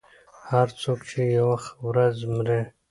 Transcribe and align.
•هر 0.51 0.67
څوک 0.81 0.99
چې 1.09 1.21
یوه 1.37 1.59
ورځ 1.87 2.15
مري. 2.33 2.61